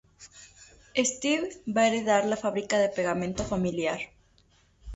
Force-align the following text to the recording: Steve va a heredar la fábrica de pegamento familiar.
Steve 1.09 1.51
va 1.67 1.83
a 1.83 1.87
heredar 1.89 2.25
la 2.25 2.35
fábrica 2.45 2.79
de 2.79 2.89
pegamento 2.89 3.43
familiar. 3.45 3.99